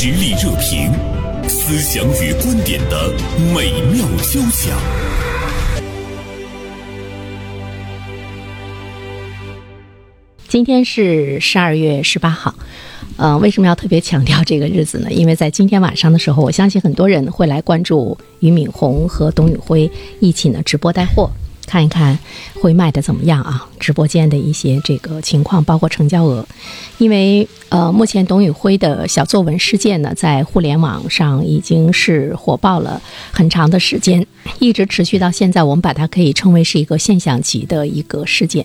[0.00, 0.92] 实力热评，
[1.48, 3.12] 思想与观点的
[3.52, 4.78] 美妙交响。
[10.46, 12.54] 今天是十二月十八号，
[13.16, 15.10] 呃，为什么要特别强调这个日子呢？
[15.10, 19.90] 因为在今天晚上的时候，我相信很多人会来关注俞敏洪和董宇辉
[20.20, 21.28] 一起呢直播带货。
[21.68, 22.18] 看一看
[22.54, 23.68] 会卖的怎么样啊？
[23.78, 26.44] 直播间的一些这个情况，包括成交额。
[26.96, 33.00] 因为呃，目前董宇辉的小作文事件呢，在互联网上已经是火爆了
[33.30, 34.26] 很长的时间，
[34.58, 35.62] 一直持续到现在。
[35.62, 38.64] 我们把它可以称为是一个现象级的一个事件。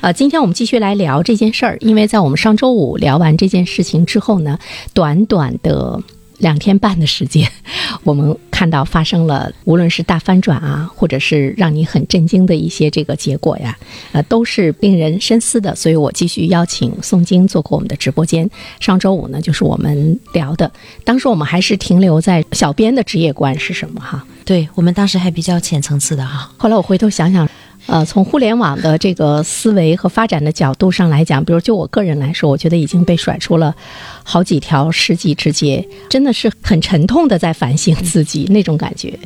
[0.00, 4.58] 呃，今天我们继续来聊这件事儿，因为在我们上周五聊完这件事情之后呢，
[4.92, 6.02] 短短的。
[6.40, 7.48] 两天半的时间，
[8.02, 13.78] 我们看到发生了，无论是大翻转啊，或者是让你很震惊的一些这个结果呀，
[14.12, 15.74] 呃，都是令人深思的。
[15.76, 18.50] 所以我继续邀请宋晶做过我们的直播间。
[18.80, 20.70] 上周五呢，就是我们聊的，
[21.04, 24.24] 当时我们还是停留在小编的职业观是什么哈？
[24.44, 26.50] 对我们当时还比较浅层次的哈。
[26.56, 27.48] 后来我回头想想。
[27.90, 33.74] 呃，从互联网的这个思维和发展的角度上来讲，比如就我个人来说，我觉得已经被甩出了
[34.22, 39.18] 好几条世纪之街，真的是很沉痛的在反省自己那种感觉。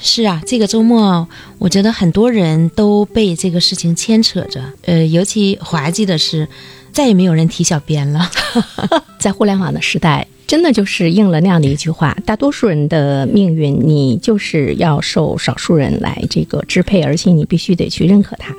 [0.00, 1.28] 是啊，这个周末
[1.58, 4.60] 我觉得很多人都被这个事情牵扯着。
[4.84, 6.48] 呃，尤其滑稽的是，
[6.96, 8.30] 再也没有人提小编了，
[9.20, 10.26] 在互联网的时代。
[10.46, 18.54] 真的就是应了那样的一句话：大多数人的命运，你就是要受少数人来这个支配，而且你必须得去认可他。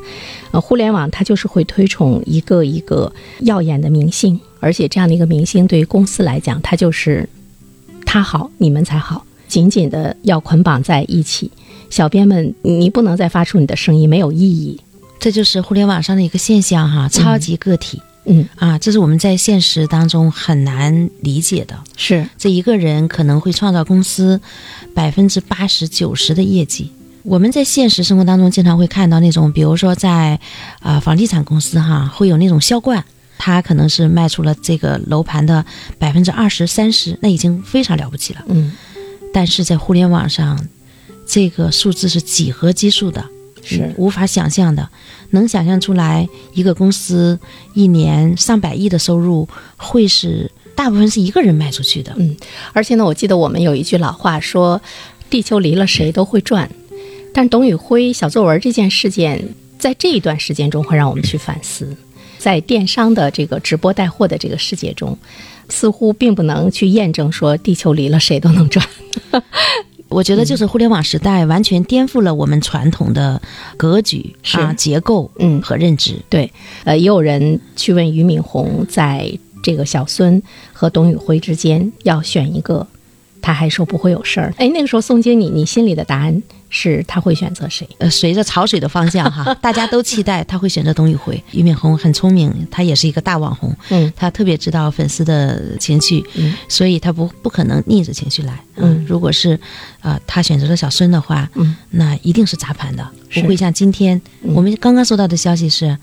[0.51, 7.27] 呃，互联网它就是会推崇一个一个耀眼的明星，而且这样的一个明星对于公司来讲，它就是
[8.05, 11.49] 他好你们才好，紧紧的要捆绑在一起。
[11.89, 14.79] 小编们，你不能再发出你的声音，没有意义。
[15.19, 17.99] 这就是互联网上的一个现象哈，超级个体。
[17.99, 18.03] 嗯
[18.55, 21.81] 啊，这是我们在现实当中很难理解的。
[21.95, 24.41] 是，这一个人可能会创造公司
[24.93, 26.91] 百分之八十九十的业绩。
[27.23, 30.39] 我们在现实生活当中经常会看到那种，比如说在
[30.79, 33.03] 啊房地产公司哈，会有那种销冠，
[33.37, 35.65] 他可能是卖出了这个楼盘的
[35.97, 38.43] 百分之二十三十，那已经非常了不起了。
[38.47, 38.71] 嗯，
[39.33, 40.67] 但是在互联网上，
[41.25, 43.23] 这个数字是几何级数的。
[43.67, 44.89] 是无法想象的，
[45.31, 47.37] 能想象出来一个公司
[47.73, 52.13] 一年上百亿的收入会是大部分是一个人卖出去的。
[52.17, 52.35] 嗯，
[52.73, 54.81] 而且呢，我记得我们有一句老话说
[55.29, 56.69] ：“地球离了谁都会转。”
[57.33, 61.95] 但董宇辉小作文这件事件，在这一段时间中会让我们去反思，
[62.39, 65.17] 在电商的这个直播带货的这个世界中，
[65.69, 68.87] 似乎并不能去验证说地球离了谁都能转。
[70.09, 73.41] 我觉得就是互联网时代完全颠覆了我们传统的
[73.75, 76.15] 格局啊结构嗯和认知。
[76.29, 76.51] 对，
[76.85, 79.31] 呃，也有人去问俞敏洪，在
[79.61, 80.41] 这个小孙
[80.71, 82.87] 和董宇辉之间要选一个，
[83.41, 84.53] 他还说不会有事儿。
[84.57, 86.41] 哎，那个时候宋经理，你心里的答案？
[86.69, 87.87] 是他会选择谁？
[87.99, 91.41] 呃，随着潮水的方向哈， 大家都期待他会选择董宇辉。
[91.51, 99.59] 俞敏洪很聪明，他也是一个大网红，嗯，他特别知道粉丝的情绪，嗯，所以他不不可能逆着情绪来，嗯，如果是，
[100.01, 105.97] 呃，他选择了小孙的话，嗯，那一定是砸盘的，不会像今天我们刚刚收到的消息是，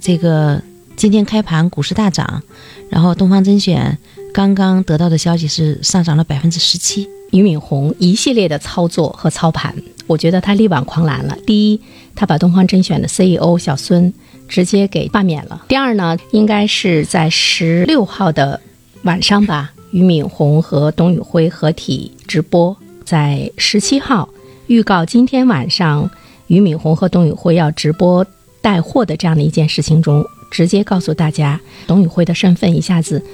[0.00, 0.62] 这个
[0.94, 2.42] 今天开盘股市大涨，
[2.90, 3.96] 然后东方甄选
[4.34, 7.08] 刚刚得到的消息是上涨了百分之十七。
[7.32, 9.74] 俞敏洪一系列的操作和操盘，
[10.12, 11.36] 我觉得他力挽狂澜了。
[11.46, 11.80] 第一，
[12.14, 14.12] 他把东方甄选的 CEO 小孙
[14.46, 15.64] 直接给罢免了。
[15.68, 18.60] 第二呢，应该是在十六号的
[19.04, 24.28] 晚上吧，俞敏洪和董宇辉合体直播，在十七号
[24.66, 26.10] 预告今天晚上
[26.48, 28.26] 俞敏洪和董宇辉要直播
[28.60, 33.24] 带货的这样的一件事情中，直接告诉大家，董宇辉的身份一下子。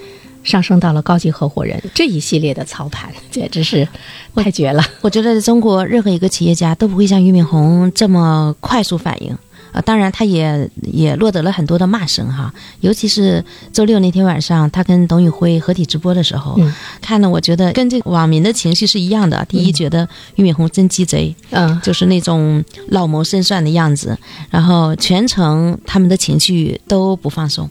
[0.43, 3.87] 上升到了高级合伙人，这一系列的操盘 简直是
[4.35, 4.83] 太绝了。
[5.01, 9.37] 我觉得在中国任何一个企业家都不会像俞敏洪这么快速反应
[9.73, 9.81] 啊！
[9.83, 12.53] 当然，他也也落得了很多的骂声哈。
[12.81, 16.59] 尤其是周六那天晚上，他跟董宇辉合体直播的时候，
[17.03, 19.45] 看了我觉得跟这个网民的情绪是一样的。
[19.47, 24.17] 第一，觉得俞敏洪真鸡贼，嗯，就是那种老谋深算的样子。
[24.49, 27.69] 然后全程他们的情绪都不放松。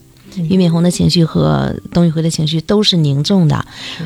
[0.48, 3.64] 俞敏洪的情绪和董宇辉的情绪都是凝重的，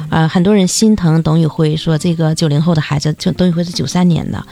[0.09, 4.45] 啊，很多人心疼董宇辉，说这个九零后的孩子，就董宇辉是九三年的，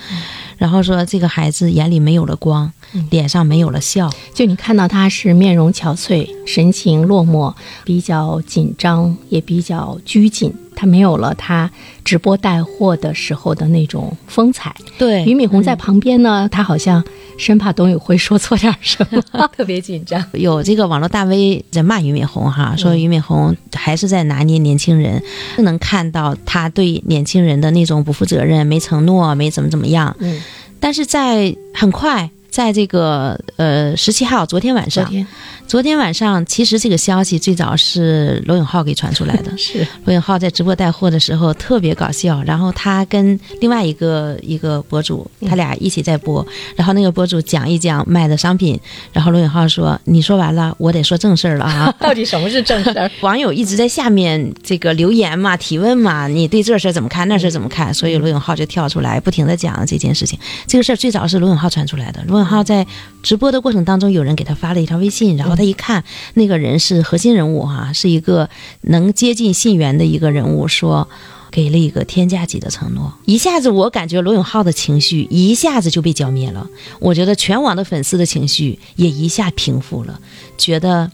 [0.58, 2.70] 然后说这个孩子眼里没有了光，
[3.10, 7.54] 脸上没有了笑，就你看到他是面容憔悴，神情落寞，
[7.84, 10.52] 比较紧张，也比较拘谨。
[10.80, 11.70] 他没有了他
[12.02, 14.74] 直播带货的时候的那种风采。
[14.96, 17.04] 对俞敏洪在旁边呢，他好像
[17.36, 20.24] 生怕董宇辉说错点什么， 特别紧张。
[20.32, 25.22] 有这个网络大 V 在骂俞敏洪哈，说俞敏洪还是在拿捏年轻人，
[25.58, 30.16] 能看到他对年轻人的那种不负责任、没承诺、没怎么怎么样。
[30.20, 30.40] 嗯，
[30.80, 35.26] 但是在很快，在这个呃十七号昨天晚上，昨天
[35.66, 39.50] 昨天晚上其实这个消息最早是罗永浩给传出来的。
[39.56, 46.44] 是罗永浩在直播带货的时候特别搞笑，然后他跟另外一个一个博主，他俩一起在播，
[46.74, 48.78] 然后那个博主讲一讲卖的商品，
[49.12, 51.94] 然后罗永浩说：“你说完了，我得说正事儿了啊。
[52.00, 53.10] ”到底什么是正事儿？
[53.22, 57.28] 网友一直在下面这个留言嘛、提问嘛，你对这事儿怎么看？
[57.28, 57.94] 那事儿怎么看？
[57.94, 60.36] 所以罗永浩就跳出来，不停的讲这件事情。
[60.66, 62.20] 这个事儿最早是罗永浩传出来的。
[62.26, 62.86] 罗永浩在
[63.22, 66.02] 直播的过程当中，有人给他发了一条微信，然后他一看，
[66.34, 68.50] 那个人是核心人物哈、是一个
[68.80, 71.08] 能接近信源的一个人物，说。
[71.52, 76.64] 给了一个天价级的承诺，一下子我感觉罗永浩的情绪一下子就被浇灭了。
[77.00, 80.20] 我觉得全网的粉丝的情绪也一下平复了，
[80.56, 81.10] 觉得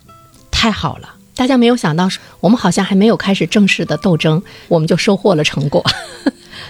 [0.50, 1.14] 太好了。
[1.34, 2.06] 大家没有想到，
[2.40, 5.82] 我们好像还没有开始正式的斗争，我们就收获了成果。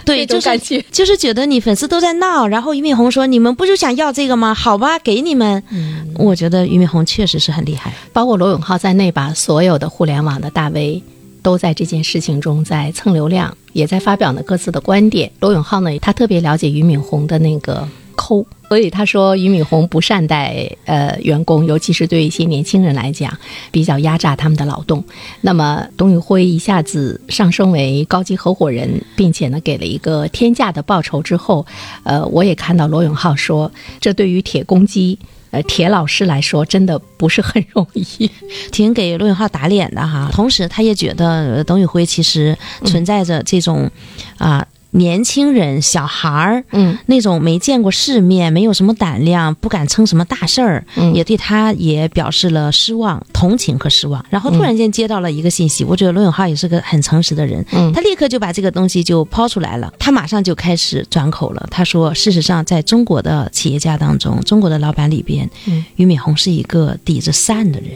[0.07, 4.53] 对，就是感觉 就是觉得你粉丝都在闹，然后俞敏洪说：“你们不就想要这个吗？
[4.53, 5.61] 好吧，给你们。
[5.69, 7.93] 嗯我觉得俞敏洪确实是很厉害。
[8.11, 11.03] 包括罗永浩在内吧，所有的互联网的大 V
[11.43, 15.31] 都在这件事情中在蹭流量，也在发表呢各自的观点。
[15.39, 23.31] 罗永浩呢，他特别了解俞敏洪的那个抠，所以他说俞敏洪不善待呃员工，尤其是对一些年轻人来讲，
[23.71, 25.01] 比较压榨他们的劳动。
[25.39, 31.65] 那么董宇辉一下子上升为高级合伙人，并且呢给了一个天价的报酬之后，
[32.03, 33.71] 呃，我也看到罗永浩说，
[34.01, 35.17] 这对于铁公鸡。
[35.49, 38.29] 呃，铁老师来说，真的不是很容易。
[38.69, 40.29] 挺给罗永浩打脸的哈。
[40.33, 43.89] 同时，他也觉得董宇辉其实存在着这种
[44.37, 54.23] 啊、年轻人、小孩儿，嗯，那种没见过世面、没有什么胆量、不敢称什么大事儿，嗯也对他也表示了失望、同情和失望。
[54.29, 61.67] 然后突然间接到了一个信息，我觉得罗永浩也是个很诚实的人，嗯他立刻就把这个东西就抛出来了，他马上就开始转口了。
[61.69, 67.89] 他说，事实上，在中国的企业家当中，中国的老板里边，嗯俞敏洪是一个底子善的人。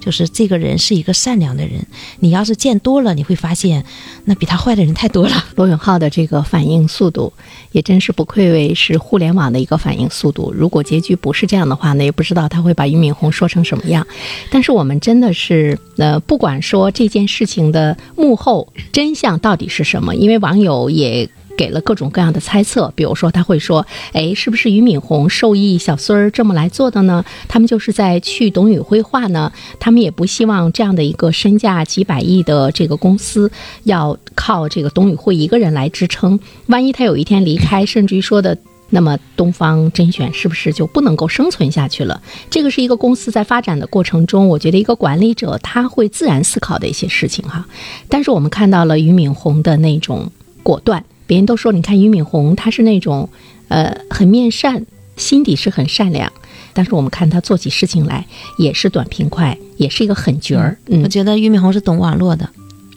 [0.00, 1.84] 就是这个人是一个善良的人，
[2.20, 3.84] 你要是见多了，你会发现，
[4.24, 5.44] 那比他坏的人太多了。
[5.56, 7.32] 罗永浩的这个反应速度，
[7.72, 10.52] 也真是不愧为是互联网的一个反应速度。
[10.54, 14.06] 如果结局不是这样的话呢，也不知道他会把俞敏洪说成什么样。
[14.50, 21.28] 但是我们真的是，呃，不管说这件事情的幕后真相到底是什么，因为网友也。
[21.60, 27.22] 给了各种各样的猜测，比如说他会说：“哎，是不是俞敏洪授意小孙儿这么来做的呢？
[27.48, 29.52] 他们就是在去董宇辉化呢？
[29.78, 33.52] 他们也不希望这样的一个身价几百亿的这个公司
[33.82, 36.40] 要靠这个董宇辉一个人来支撑。
[36.68, 38.56] 万一他有一天离开， 甚至于说的。”
[38.92, 42.20] 那么东方甄选是不是就不能够生存下去了？
[42.50, 47.64] 这个是一个公司在发展的过程中，我觉得一个管理者他会自然思考的一些事情哈。
[48.08, 50.28] 但是我们看到了俞敏洪的那种
[50.62, 53.28] 果断，别人都说你看俞敏洪他是那种
[53.68, 54.84] 呃很面善，
[55.16, 56.32] 心底是很善良，
[56.72, 58.26] 但是我们看他做起事情来
[58.58, 60.78] 也是短平快，也是一个狠角儿。
[60.86, 62.48] 嗯我，觉得俞敏洪是懂网络的，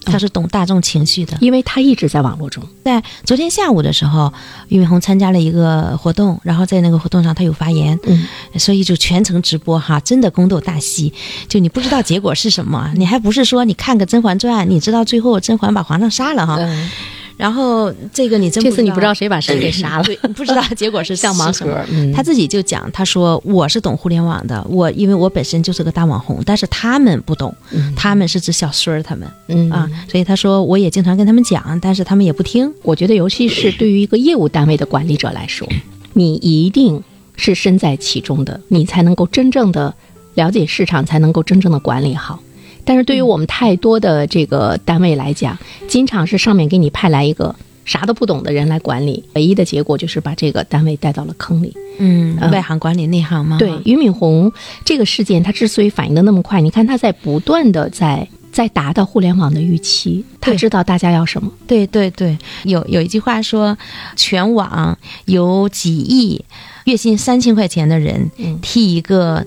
[0.06, 1.38] 他是懂大众情绪的。
[1.42, 2.64] 因为他一直在网络中。
[2.84, 4.34] 在昨天下午的时候，
[4.68, 8.26] 俞敏洪参加了一个活动，然后在那个活动上他有发言，嗯，
[8.60, 11.14] 所以就全程直播哈，真的宫斗大戏，
[11.48, 16.90] 就你不知道结果是什么，你还不是说你看个《甄嬛传》，你知道最后甄嬛把皇上杀了哈，嗯，
[17.36, 21.84] 然后这个你真这次你不知道道谁把谁给杀了，对， 不知道结果是像盲盒。
[21.92, 32.72] 嗯，他自己就讲，他说我是懂互联网的，我因为我本身就是个大网红，但是他们不懂，嗯他们是指小孙儿他们嗯啊，所以他说我也经常跟他们讲，但是他们也不听。
[32.84, 35.68] 我觉得，尤其是对于一个业务单位的管理者来说，
[36.14, 37.04] 你一定
[37.36, 39.94] 是身在其中的，你才能够真正的
[40.36, 42.40] 了解市场，才能够真正的管理好。
[42.86, 51.74] 但是对于我们太多的这个单位来讲，经常是上面给你派来一个啥都不懂的人来管理，唯一的结果就是把这个单位带到了坑里。
[52.00, 53.58] 嗯，嗯外行管理内行嘛。
[53.58, 54.52] 对，俞敏洪
[54.84, 61.52] 这个事件，他之所以反应的那么快，你看他在不断的在在达到互联网的预期，他知道大家要什么。
[61.68, 63.78] 对对对，有有一句话说，
[64.16, 66.44] 全网有几亿
[66.86, 69.46] 月薪三千块钱的人嗯替一个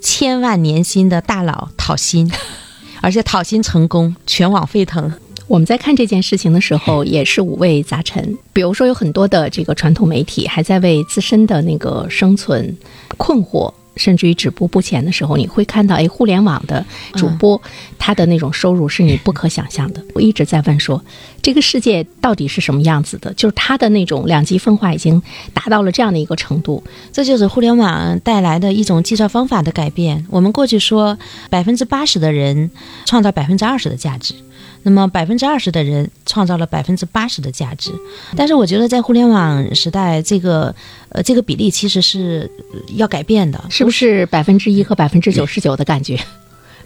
[0.00, 2.30] 千万年薪的大佬讨薪，
[3.00, 5.12] 而且讨薪成功，全网沸腾。
[5.46, 8.36] 我们在看这件事情的时候，也是五味杂陈。
[8.52, 12.76] 比如说，有很多的这个传统媒体还在为自身的那个生存
[13.16, 16.82] 困惑，甚至于止步不前的时候，你会看到，哎，互联网的
[17.14, 17.60] 主播、
[17.98, 20.02] 他的那种收入是你不可想象的。
[20.14, 21.04] 我一直在问说，
[21.42, 23.34] 这个世界到底是什么样子的？
[23.34, 25.20] 就是他的那种两极分化已经
[25.52, 26.82] 达到了这样的一个程度。
[27.12, 30.24] 这就是互联网带来的一种计算方法的改变。
[30.30, 31.18] 我们过去说，
[31.50, 32.70] 百分之八十的人
[33.04, 34.34] 创造百分之二十的价值。
[34.82, 37.92] 那么百分之二十的人创造了百分之八十的价值，
[38.36, 40.74] 但是我觉得在互联网时代，这个
[41.10, 42.50] 呃这个比例其实是
[42.94, 46.18] 要改变的，是不是百分之一和百分之九十九的感觉？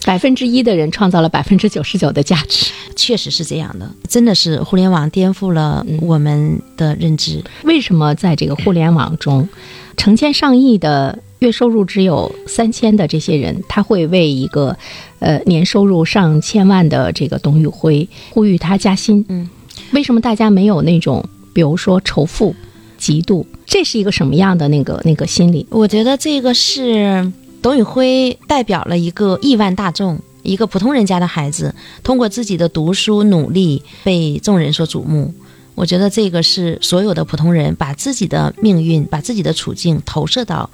[0.06, 7.42] 百分之一的人创造了百分之九十九的价值，确实是这样的，真的是互联网颠覆了我们的认知。
[7.64, 9.48] 为什么在这个互联网中，
[9.96, 11.18] 成千上亿的？
[11.42, 14.76] 月收入只有三千的这些人，他会为一个，
[15.18, 19.24] 呃，年收入上千万的这个董宇辉呼吁他加薪。
[19.28, 19.50] 嗯，
[19.90, 22.54] 为什么大家没有那种，比如说仇富、
[22.96, 23.44] 嫉妒？
[23.66, 25.66] 这是一个什么样的那个那个心理？
[25.70, 27.32] 我觉得这个是
[27.62, 35.32] 董宇辉代表了一个亿万大众，一个普通人家的孩子，通过自己的读书努力被众人所瞩目。
[35.74, 40.68] 我觉得这个是所有的普通人把自己的命运、把自己的处境投射到。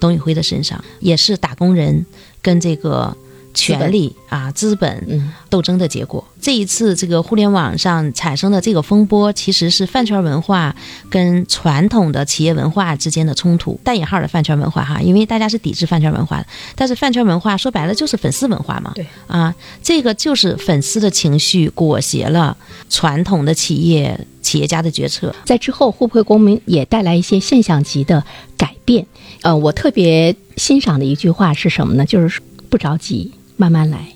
[0.00, 2.06] 董宇辉的身上也是打工人
[2.40, 3.14] 跟这个
[3.52, 6.24] 权力啊资本斗争的结果。
[6.40, 10.74] 这一次这个互联网上产生的这个风波，其实是饭圈文化
[11.10, 13.78] 跟传统的企业文化之间的冲突。
[13.84, 18.92] 带引号的饭圈文化哈，因为大家是抵制饭圈文化的，但是饭圈文化说白了就是粉丝文化嘛。
[18.94, 22.56] 对啊，这个就是粉丝的情绪裹挟了
[22.88, 25.34] 传统的企业企业家的决策。
[25.44, 28.24] 在之后会不会公民也带来一些现象级的
[28.56, 29.06] 改变？
[29.42, 32.06] 呃，我特别欣赏的一句话是什么呢？
[32.06, 32.40] 就是
[32.70, 34.08] 不着急，慢慢来。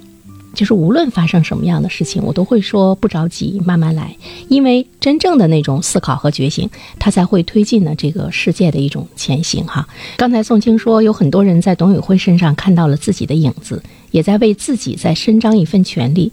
[0.55, 4.17] 就是无论发生什么样的事情，我都会说不着急，慢慢来。
[4.49, 9.67] 因为真正的那种思考和觉醒，它才会推进了这个世界的一种前行。
[9.67, 9.87] 哈，
[10.17, 13.83] 刚才宋青说，有很多人在董宇辉身上看到了自己的影子，
[14.13, 16.33] 也在为自己在伸张一份权利。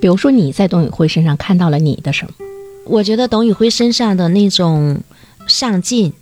[0.00, 2.32] 比如说，你在董宇辉身上看到了你的什么？
[2.86, 5.00] 我觉得董宇辉身上的那种
[5.46, 6.12] 上进，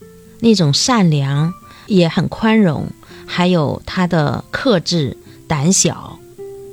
[0.41, 1.55] 那种善良。
[1.87, 2.85] 也很宽容，
[3.27, 5.17] 还有他的克制、
[5.47, 6.19] 胆小，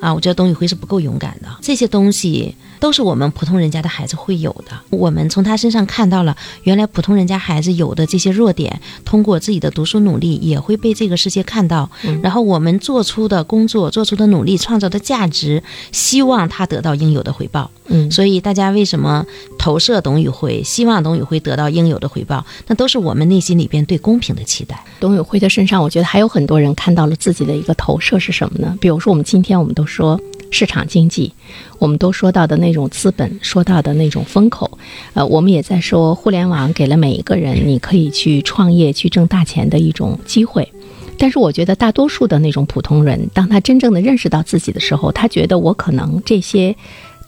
[0.03, 1.47] 啊，我觉得董宇辉是不够勇敢的。
[1.61, 2.53] 这些东西。
[2.83, 4.77] 都是我们普通人家的孩子会有的。
[4.89, 11.89] 我们从他身上看到了，原来普通人家孩子有的这些弱点，通过自己的读书努力，也会被这个世界看到。
[12.21, 15.63] 然后我们做出的工作、做出的努力、创造的价值，
[15.93, 17.71] 希望他得到应有的回报。
[17.85, 19.25] 嗯，所以大家为什么
[19.57, 22.45] 投射董宇辉，希望董宇辉得到应有的回报？
[22.67, 24.83] 那都是我们内心里边对公平的期待。
[24.99, 28.77] 董宇辉的身上，我觉得还有很多人看到了自己的一个投射是什么呢？
[28.81, 30.19] 比如说，我们今天我们都说。
[30.53, 31.33] 市场经济，
[31.79, 34.77] 我们都说到的那种资本，说到的那种风口，
[35.13, 40.71] 呃，我们也在说互联网给了每一个人你可以去创业、去挣大钱的一种机会。
[41.17, 46.75] 但是，我觉得大多数的那种普通人，当他真正的认识到自己的时候，他觉得我可能这些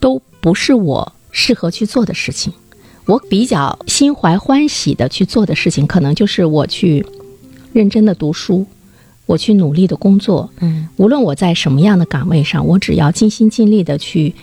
[0.00, 2.52] 都不是我适合去做的事情。
[3.06, 7.04] 我比较心怀欢喜的去做的事情，可能就是我去
[7.72, 8.66] 认真的读书。
[9.26, 14.34] 我去努力的工作，嗯，无论我在什么样的岗位上，我只要尽心尽力的去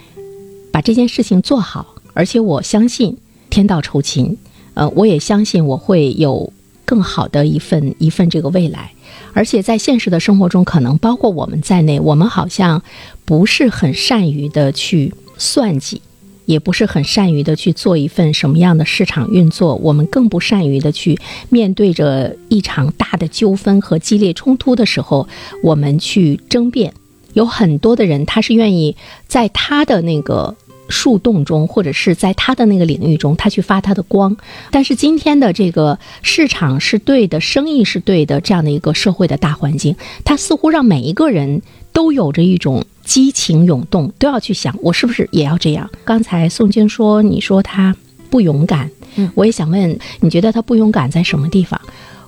[0.72, 3.18] 把这件事情做好，而且我相信
[3.50, 4.38] 天道酬勤，
[4.74, 6.52] 呃，我也相信我会有
[6.86, 8.92] 更好的一份一份这个未来，
[9.34, 12.84] 而且在现实的生活中，可能包括我们在内，我们好像
[13.24, 16.02] 不是很善于的去算计。
[16.46, 21.18] 也不是很善于的去做一份什么样的市场运作，我们更不善于的去
[21.50, 25.28] 面对着一场大的纠纷和激烈冲突的时候，
[25.62, 26.94] 我们去争辩。
[27.34, 28.96] 有很多的人，他是愿意
[29.28, 30.56] 在他的那个
[30.88, 34.38] 树洞中，或者是在他的那个领域中，他去发他的光。
[34.70, 42.86] 但是今天的这个市场是对的，生意是对的，这样的一个社会的大环境，它似乎让每一个人都有着一种。
[43.14, 45.88] 激情涌动，都要去想，我是不是也要这样？
[46.04, 47.96] 刚才宋军说，你说他
[48.32, 51.80] 不勇敢，嗯，我也想问，你觉得他不勇敢在什么地方？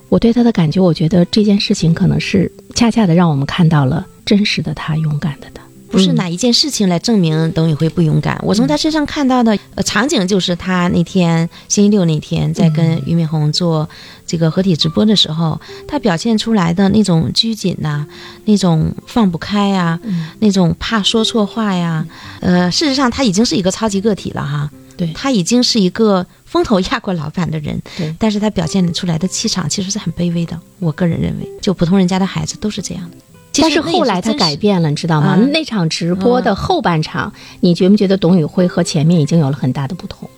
[0.08, 5.55] 我对他的感觉，我觉得这件事情可能是恰恰的让我们看到了真实的他，勇敢的他。
[5.96, 8.38] 不是哪一件事情来证明董宇辉不勇敢。
[8.42, 13.88] 我从他身上看到的呃场景，就是他那天星期六那天在跟俞敏洪做
[14.26, 18.06] 这个合体直播的时候，他表现出来的那种拘谨呐，
[18.44, 19.98] 那种放不开呀，
[20.40, 22.06] 那种怕说错话呀。
[22.40, 24.70] 呃，事实上他已经是一个超级个体了哈。
[24.96, 27.78] 对，他已经是一个风头压过老板的人。
[27.98, 30.58] 对，但是他表现出来的气场其实是很卑微的。
[30.78, 33.16] 我个人认为，就普通人家的孩子都是这样的。
[33.62, 35.36] 但是后来他改变了，你知道吗？
[35.52, 40.28] 那场直播的后半场，你觉不觉得董宇辉和前面已经有了很大的不同？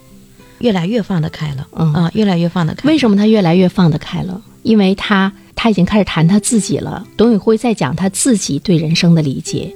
[0.59, 2.89] 越来越放得开了，嗯啊，越来越放得开。
[2.89, 4.43] 为什么他越来越放得开了？
[4.63, 7.07] 因为他他已经开始谈他自己了。
[7.17, 9.73] 董宇辉在讲他自己对人生的理解，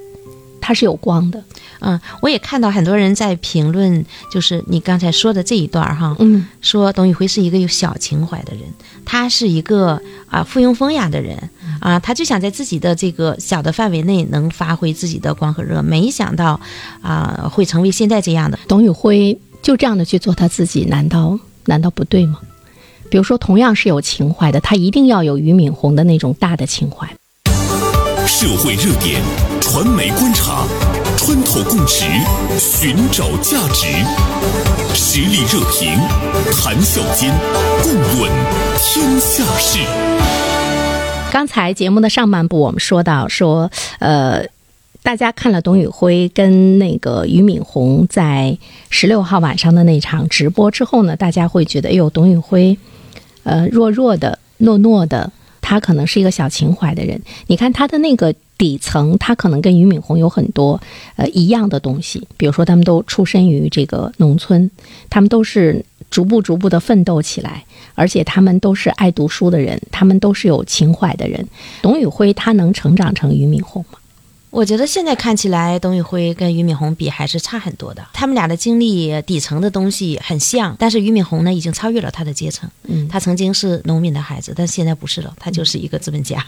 [0.61, 1.43] 他是有光的。
[1.85, 8.63] 嗯，我也看到很多人在评论，就是你刚才说的这一段儿哈，嗯说董宇辉是一个有小情怀的人，
[9.05, 16.61] 他是一个啊附庸风雅的人啊，他就想在自己的这个小的范围内能发挥自己的光和热，没想到
[17.03, 18.59] 啊会成为现在这样的。
[18.69, 22.39] 董宇辉就这样的去做他自己，难道难道不对吗？
[23.11, 27.07] 比如说，同样是有情怀的，他一定要有俞敏洪的那种大的情怀。
[28.27, 29.21] 社会热点，
[29.61, 30.65] 传媒观察，
[31.25, 32.05] 穿透共识，
[32.59, 33.87] 寻找价值，
[34.93, 35.97] 实力热评，
[36.53, 37.33] 谈笑间，
[37.81, 38.29] 共论
[38.77, 39.79] 天下事。
[41.31, 44.45] 刚才节目的上半部我们说到说，呃，
[45.05, 48.59] 大家看了董宇辉跟那个俞敏洪在
[48.91, 52.77] 十六号晚上的那场直播之后呢，大家会觉得，哎呦，董宇辉，
[53.45, 55.31] 呃，弱弱的、糯糯的，
[55.73, 57.19] 他可能是一个小情怀的人。
[57.47, 60.79] 你看他的那个底层，他可能跟俞敏洪有很多
[61.17, 64.71] 呃一样的东西，比如说他们都出身于这个农村，
[65.09, 67.65] 他们都是逐步逐步的奋斗起来。
[67.95, 71.47] 而且他们都是爱读书的人，他们都是有情怀的人。
[71.81, 73.99] 董宇辉他能成长成俞敏洪吗？
[74.53, 78.07] 我觉得现在看起来，董宇辉跟俞敏洪比还是差很多的。
[78.13, 82.71] 他们俩的经历底层的东西很像，但是俞敏洪呢已经超越了他的阶层。
[82.85, 86.45] 嗯他曾经是农民的孩子，但现在不是了，他就是一个资本家。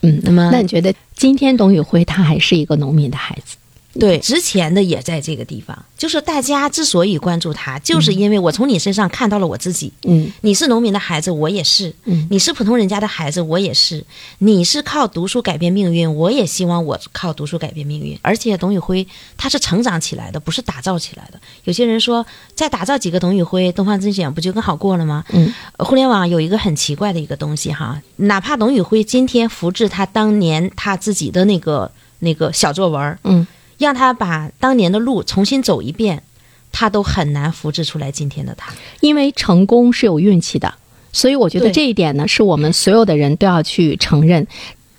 [0.00, 3.56] 嗯，那么那你觉得今天董宇辉他还是一个农民的孩子？
[3.98, 9.92] 对，值钱的也在这个地方，就是大家之所以关注他，就是因为我从你身上看到了我自己。
[10.04, 14.04] 嗯你是农民的孩子，我也是；嗯你是普通人家的孩子，我也是。
[14.38, 18.18] 你是靠读书改变命运，我也希望我靠读书改变命运。
[18.22, 19.06] 而且董宇辉
[19.36, 21.38] 他是成长起来的，不是打造起来的。
[21.64, 25.24] 有些人说，再打造几个董宇辉，东方甄选不就更好过了吗？
[25.30, 33.46] 嗯，互联网有一个很奇怪的一个东西哈，哪怕董宇辉今天复制他当年他自己的那个那个小作文，嗯
[33.82, 36.22] 让他把当年的路重新走一遍，
[36.70, 38.72] 他都很难复制出来今天的他。
[39.00, 40.72] 因为成功是有运气的，
[41.12, 44.46] 所以我觉得这一点呢，是我们所有的人都要去承认。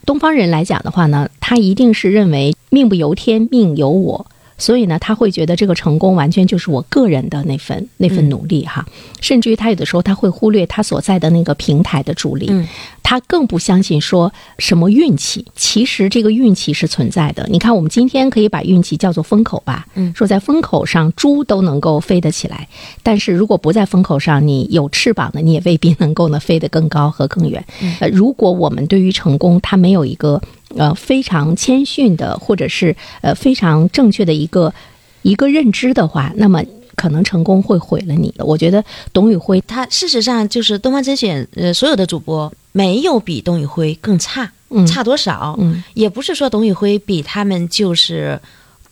[0.05, 4.27] 东方人来讲的话呢，他一定是认为命不由天，命由我。
[4.63, 8.85] 所以呢，他会觉得这个成功完全就是我个人的那份那份努力哈，
[9.19, 12.65] 甚至于他有的时候他会忽略他所在的那个平台的助力，嗯。
[13.05, 17.45] 他更不相信说什么运气，其实这个运气是存在的。
[17.51, 20.13] 你看，我们今天可以把运气叫做风口吧，嗯。
[20.15, 22.65] 说在风口上猪都能够飞得起来，
[23.03, 27.63] 但是如果不在风口上，你有翅膀的，你也未必能够呢飞得更高和更远。
[27.99, 30.41] 呃，如果我们对于成功，它没有一个
[30.75, 34.73] 呃非常谦逊的，或者是呃非常正确的一个
[35.21, 36.63] 一个认知的话，那么
[36.95, 38.45] 可能成功会毁了你的。
[38.45, 45.55] 我觉得董宇辉他事实上就是东方甄选，呃，所有的主播没有比董宇辉更差，嗯差多少？
[45.59, 48.39] 嗯也不是说董宇辉比他们就是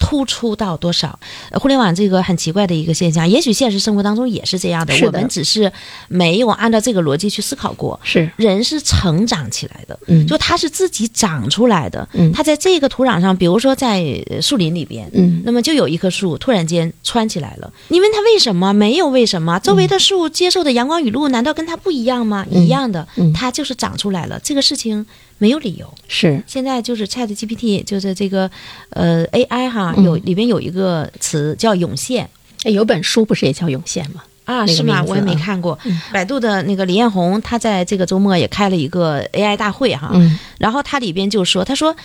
[0.01, 1.17] 突出到多少。
[1.51, 5.71] 呃互联网这个很奇怪的一个现象，也许现实生活当中也是这样的，的我们只是
[6.07, 7.97] 没有按照这个逻辑去思考过。
[8.03, 12.07] 是人是成长起来的，嗯就他是自己长出来的。
[12.13, 17.71] 嗯他在这个土壤上，比如说在呃树林里边，嗯那么就有一棵树突然间窜起来了。
[17.89, 18.73] 你问他为什么？
[18.73, 22.43] 没有为什么，周围的树接受的阳光雨露难道跟它不一样吗？
[22.49, 24.39] 嗯一样的嗯，它就是长出来了。
[24.43, 25.05] 这个事情
[25.41, 25.91] 没有理由。
[26.07, 28.49] 是现在就是 Chat GPT，就是这个
[28.91, 32.29] 呃 AI 哈，嗯有里边有一个词叫涌现。
[32.63, 34.21] 哎有本书不是也叫涌现吗？
[34.45, 35.03] 啊，是吗？
[35.07, 35.77] 我也没啊看过。
[36.13, 41.95] 百度的那个李彦宏，他在这个周末也开了一个 AI 大会哈，嗯然后他里边就说，他说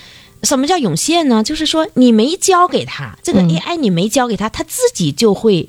[0.42, 1.42] 什么叫涌现呢？
[1.42, 5.68] 就是说你没教给他这个嗯 AI，你没教给他，他自己就会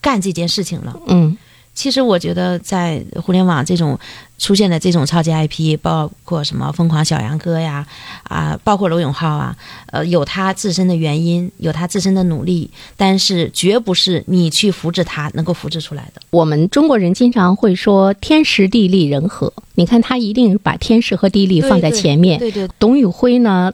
[0.00, 0.98] 干这件事情了。
[1.06, 1.36] 嗯
[1.76, 3.96] 其实我觉得，在互联网这种
[4.38, 7.86] 出现的这种超级 IP，包括什么疯狂小杨哥呀，
[8.24, 9.54] 啊，包括罗永浩啊，
[9.92, 16.22] 呃，有他自身的原因，有他自身的努力，但是绝不是你去复制他能够复制出来的。
[16.30, 22.38] 我们中国人经常会说天时地利人和，你看他一定把天时和地利放在前面。
[22.38, 23.70] 对对，董宇辉呢，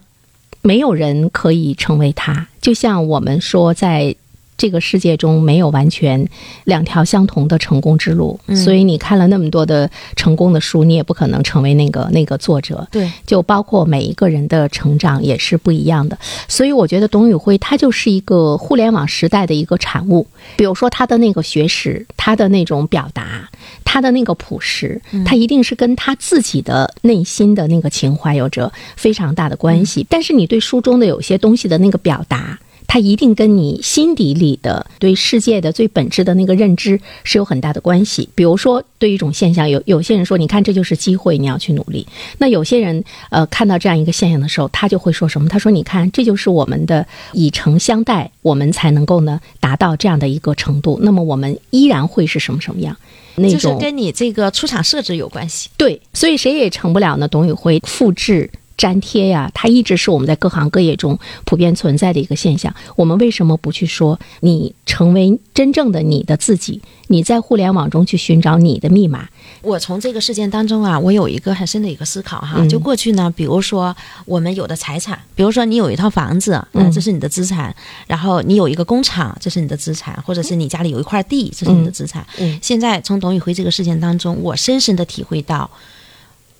[0.60, 4.16] 没有人可以成为他，就像我们说在。
[4.56, 6.24] 这个世界中没有完全
[6.64, 12.86] 两条相同的成功之路，嗯所以你看了那么多的成功的书，你也不可能成为那个那个作者。
[12.90, 20.26] 对，就包括每一个人的成长也是不一样的，所以我觉得董宇辉他就是一个互联网时代的一个产物。
[20.56, 23.48] 比如说他的那个学识，他的那种表达，
[23.84, 30.06] 他的那个朴实，他一定是跟他自己的内心的那个情怀有着非常大的关系。
[30.08, 32.58] 但是你对书中的有些东西的那个表达。
[32.86, 38.28] 它一定跟你心底里的对世界的最本质的那个认知是有很大的关系。
[38.34, 42.06] 比如说，对一种现象，有有些人说，你看这就是机会，你要去努力。
[42.38, 45.48] 那有些人呃看到这样一个现象的时候，他就会说什么？
[45.48, 50.98] 他说，你看这就是我们的以诚相待，我们才能够呢达到这样的一个程度。
[51.02, 52.96] 那么我们依然会是什么什么样？
[53.36, 55.70] 那就是种跟你这个出厂设置有关系。
[55.78, 57.26] 对，所以谁也成不了呢。
[57.26, 58.50] 董宇辉复制。
[58.82, 62.74] 粘贴呀，它一直是我们在各行各业中普遍存在的一个现象。
[62.96, 66.82] 我们为什么不去说你成为真正的你的自己？
[67.08, 69.28] 你在互联网中去寻找你的密码。
[69.60, 72.54] 我从这个事件当中啊，我有一个很深的一个思考哈。
[72.56, 77.70] 嗯就过去呢，比如说我们有的财产，比如说你有一套房子，嗯这是你的资产；
[78.06, 82.26] 然后你有一个工厂，这是你的资产；或者是你家里有一块地，这是你的资产。
[82.38, 85.70] 嗯现在从董宇辉这个事件当中，我深深的体会到，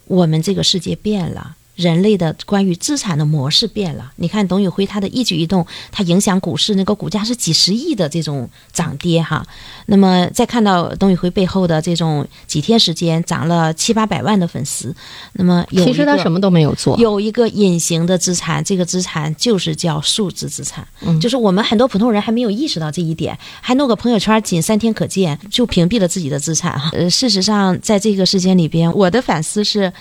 [0.07, 1.57] 我们这个世界变了。
[1.75, 4.13] 人类的关于资产的模式变了。
[4.17, 9.47] 你看董宇辉他的一举一动，他影响股市，那个股价是几十亿的这种涨跌哈。
[9.87, 14.95] 那么再看到董宇辉背后的这种几天时间涨了七八百万的粉丝，
[15.33, 16.39] 那么有其实他什么？
[16.39, 16.97] 都没有做。
[16.99, 26.91] 有一个隐形的资产，这个资产就是叫数字资产，嗯就是我们很多普通人还没有意识到这一点，还弄个朋友圈，仅三天可见就屏蔽了自己的资产哈。
[26.93, 29.93] 呃，事实上，在这个事件里边，我的反思是，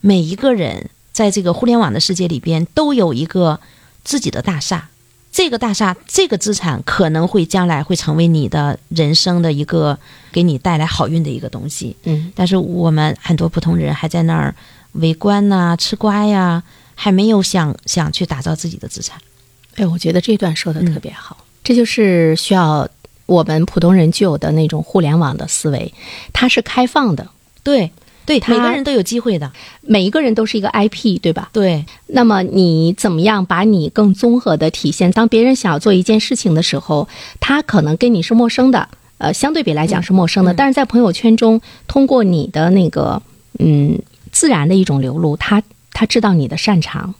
[0.00, 3.60] 每一个人在这个互联网的世界里边都有一个
[4.04, 4.88] 自己的大厦。
[5.30, 9.96] 这个大厦，这个资产可能会将来会成为你的人生的一个
[10.32, 11.94] 给你带来好运的一个东西。
[12.04, 14.52] 嗯，但是我们很多普通人还在那儿
[14.92, 16.62] 围观呐、吃瓜呀，
[16.94, 19.20] 还没有想想去打造自己的资产。
[19.76, 22.88] 哎，我觉得这段说的特别好，这就是需要
[23.26, 25.92] 我们普通人具有的那种互联网的思维，
[26.32, 27.28] 它是开放的，
[27.62, 27.92] 对
[28.28, 29.50] 对，他每个人都有机会的。
[29.80, 31.48] 每一个人都是一个 IP，对吧？
[31.50, 35.10] 对那么你怎么样把你更综合的体现？
[35.12, 37.08] 当别人想要做一件事情的时候，
[37.40, 38.86] 他可能跟你是陌生的，
[39.16, 43.22] 呃，相对比来讲是陌生的，嗯但是在朋友圈中，通过你的那个
[43.58, 43.98] 嗯
[44.30, 45.62] 自然的一种流露，他
[45.94, 47.14] 他知道你的擅长，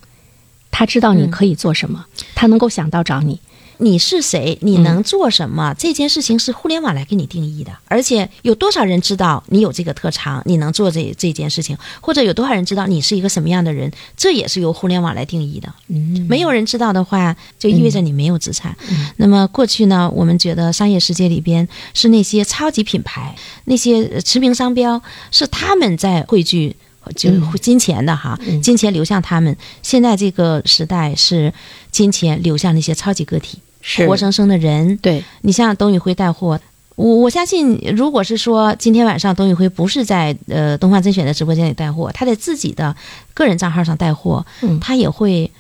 [0.71, 3.41] 他知道你嗯可以做什么，他能够想到找你。
[3.79, 7.71] 你是谁，你能做什么，这件事情是互联网来给你定义的。
[7.87, 15.73] 而且有多少人知道你有这个特长，你能做这这件事情，或者有多少人知道你是一个什么样的人，这也是由互联网来定义的。
[15.89, 18.77] 嗯，没有人知道的话，就意味着你没有资产。
[19.17, 26.77] 那么过去呢，我们觉得商业世界里边是那些超级品牌，那些呃驰名商标，是他们在汇聚。
[27.17, 29.57] 就嗯金钱的哈，嗯金钱流向他们。
[29.83, 31.51] 现在这个时代是
[31.91, 33.68] 金钱流向那些超级个体，是
[34.07, 34.97] 活生生的人。
[34.99, 36.59] 对，你像董宇辉带货，
[36.97, 42.95] 我我相信，如果是说今天晚上董宇辉不是在呃东方甄选的直播间里带货，他在自己的
[43.35, 45.51] 个人账号上带货，嗯他也会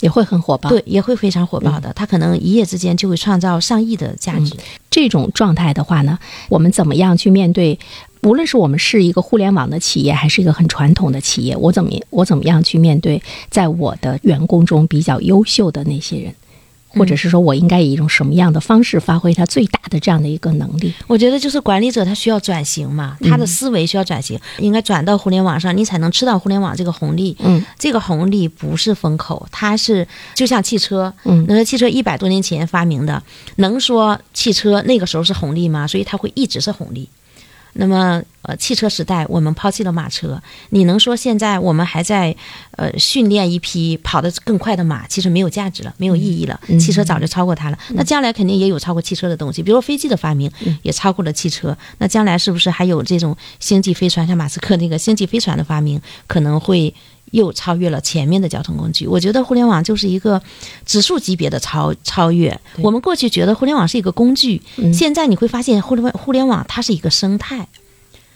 [0.00, 0.70] 也会很火爆。
[0.70, 1.92] 对，也会非常火爆的。
[1.94, 4.54] 他可能一夜之间就会创造上亿的价值。
[4.90, 7.78] 这种状态的话呢，我们怎么样去面对？
[8.22, 16.34] 无论是我们是一个互联网的企业，还是一个很传统的企业，我怎么我怎么样去面对在我的员工中比较优秀的那些人，
[16.88, 20.92] 或者是说我应该以一种什么样的方式发挥他最大的这样的一个能力？
[21.06, 27.36] 我觉得就是管理者他需要转型嘛，他的思维需要转型，应该转到互联网上，你才能吃到互联网这个红利。
[27.40, 33.22] 嗯这个红利不是风口，它是就像汽车，嗯那个汽车一百多年前发明的，
[33.56, 35.86] 能说汽车那个时候是红利吗？
[35.86, 37.08] 所以它会一直是红利。
[37.74, 42.34] 那么，呃，汽车时代我们抛弃了马车，你能说现在我们还在
[42.72, 46.58] 呃训练一匹跑得更快的马，其实没有价值了，没有意义了。
[46.68, 50.50] 嗯汽车早就超过它了，那将来肯定也有超过汽车的东西，比如说飞机的发明
[50.82, 51.76] 也超过了汽车。
[51.98, 54.26] 那将来是不是还有这种星际飞船？
[54.26, 56.92] 像马斯克那个星际飞船的发明，可能会
[57.32, 59.06] 又超越了前面的交通工具。
[59.06, 60.40] 我觉得互联网就是一个
[60.86, 62.58] 指数级别的超超越。
[62.82, 67.68] 我们过去觉得互联网是一个工具，嗯现在你会发现互联互联网它是一个生态，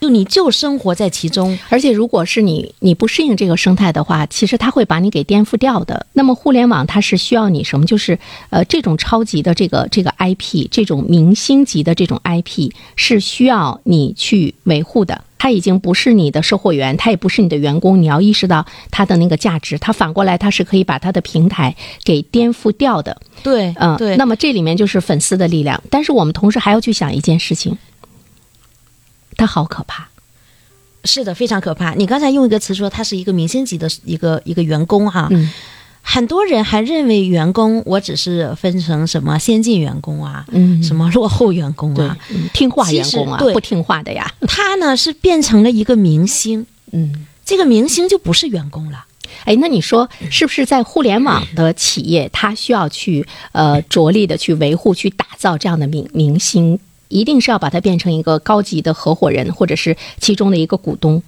[0.01, 1.59] 就你就生活在其中。
[1.69, 6.07] 而且，如果是你你不适应这个生态的话，其实它会把你给颠覆掉的。
[6.13, 7.87] 那么，互联网它是需要你什么？
[7.87, 8.19] 就是
[8.51, 15.23] 呃，这种超级的这个这个 IP，这种明星级的这种 IP 是需要你去维护的。
[15.43, 19.77] 它已经不是你的售货员，他也不是你的员工，你要意识到他的那个价值。
[19.77, 21.75] 他反过来，他是可以把他的平台
[22.05, 23.21] 给颠覆掉的。
[23.43, 24.17] 对，嗯，对。
[24.17, 27.77] 那么这里面就是粉丝的力量，但是我们同时还要去想一件事情，
[29.37, 30.09] 他好可怕。
[31.05, 31.93] 是的，非常可怕。
[31.95, 35.51] 你刚才用一个词说他是一个明星级的一个一个员工哈，嗯
[36.03, 44.31] 很多人还认为员工我只是分成什么先进员工啊，嗯什么落后员工啊，，嗯听话员工啊不听话的呀。
[44.47, 49.07] 他呢是变成了一个明星，嗯，这个明星就不是员工了。
[49.45, 61.23] 哎，那你说是不是在互联网的企业，他需要去呃着力的去维护、去打造这样的明明星，一定是要把它变成一个高级的合伙人，或者是其中的一个股东？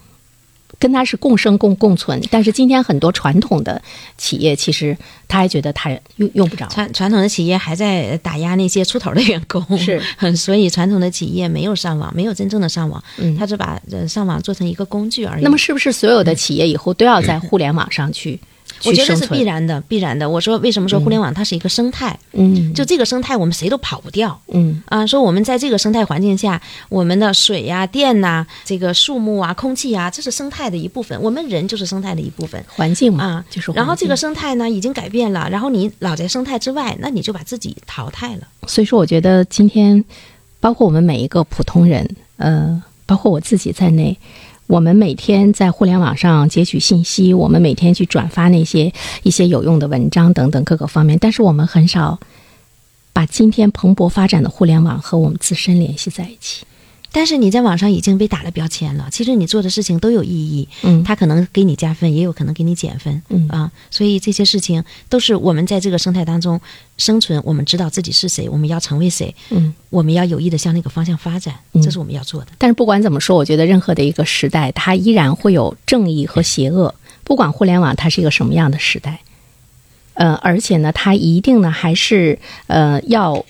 [0.79, 3.81] 跟他是共生共共存，但是今天很多传统的
[4.17, 4.97] 企业，其实
[5.29, 6.67] 他还觉得他用用不着。
[6.69, 10.01] 传传统的企业还在打压那些出头的员工，是，
[10.37, 15.43] 所以传统的企业没有上网，没有真正的上网，嗯他只把呃上网做成一个工具而已。
[15.43, 18.39] 那么是不是所有的企业以后都要在互联网上去？
[18.87, 20.29] 我觉得是必然的，必然的。
[20.29, 22.19] 我说为什么说互联网它是一个生态？
[22.33, 24.41] 嗯，就这个生态，我们谁都跑不掉。
[24.53, 31.21] 嗯啊，说我们在这个生态环境下，我们的水呀、电呐、这个树木啊、空气啊，这是生态的一部分。
[31.23, 33.73] 我们人就是生态的一部分环境嘛，啊，就是。
[33.73, 38.43] 然后这个生态呢已经改变了，然后你老在生态之外，那你就把自己淘汰了。
[38.67, 40.05] 所以说，我觉得今天，
[40.61, 44.17] 包括我们每一个普通人，呃，包括我自己在内，
[44.67, 52.19] 我们每天在互联网上截取信息，我们每天去转发那些一些有用的文章等等各个方面，但是我们很少
[53.13, 56.65] 把今天蓬勃发展的互联网和我们自身联系在一起。
[57.17, 66.61] 但是你在网上已经被打了标签了，其实你做的事情都有意义，嗯他可能给你加分，也有可能给你减分，嗯啊，所以这些事情都是我们在这个生态当中
[66.97, 69.73] 生存，我们知道自己是谁，我们要成为谁，嗯。
[69.91, 72.49] 我们要有意的向那个方向发展，嗯这是我们要做的。
[72.59, 76.93] 但是不管怎么说，我觉得任何的一个时代，它依然会有正义和邪恶。
[77.23, 79.21] 不管互联网它是一个什么样的时代，
[80.15, 83.47] 呃，而且呢，它一定呢还是呃要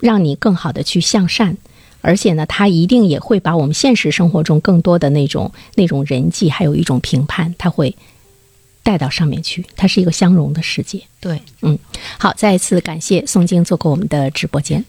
[0.00, 1.58] 让你更好的去向善，
[2.06, 7.96] 而且呢，它一定也会把我们现实生活中更多的那种那种人际，还有一种评判，它会
[8.84, 9.66] 带到上面去。
[9.74, 11.02] 它是一个相融的世界。
[11.18, 11.76] 对，嗯
[12.16, 14.84] 好，再一次感谢宋晶做过我们的直播间。